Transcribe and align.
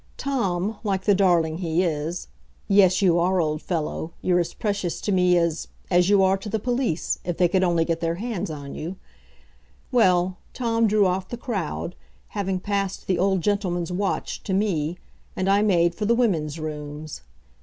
Tom, 0.17 0.77
like 0.83 1.03
the 1.03 1.13
darling 1.13 1.59
he 1.59 1.83
is 1.83 2.27
(Yes, 2.67 3.03
you 3.03 3.19
are, 3.19 3.39
old 3.39 3.61
fellow, 3.61 4.13
you're 4.23 4.39
as 4.39 4.55
precious 4.55 4.99
to 4.99 5.11
me 5.11 5.37
as 5.37 5.67
as 5.91 6.09
you 6.09 6.23
are 6.23 6.37
to 6.37 6.49
the 6.49 6.57
police 6.57 7.19
if 7.23 7.37
they 7.37 7.47
could 7.47 7.63
only 7.63 7.85
get 7.85 7.99
their 7.99 8.15
hands 8.15 8.49
on 8.49 8.73
you) 8.73 8.95
well, 9.91 10.37
Tom 10.55 10.87
drew 10.87 11.05
off 11.05 11.29
the 11.29 11.37
crowd, 11.37 11.93
having 12.29 12.59
passed 12.59 13.05
the 13.05 13.19
old 13.19 13.41
gentleman's 13.41 13.91
watch 13.91 14.41
to 14.41 14.55
me, 14.55 14.97
and 15.35 15.47
I 15.47 15.61
made 15.61 15.93
for 15.93 16.05
the 16.07 16.15
women's 16.15 16.59
rooms. 16.59 17.21